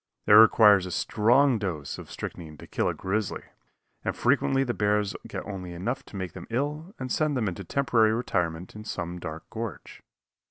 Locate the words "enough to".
5.73-6.15